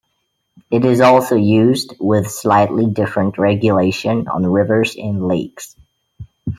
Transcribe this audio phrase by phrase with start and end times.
[0.71, 5.75] It is also used, with slightly different regulation, on rivers and lakes.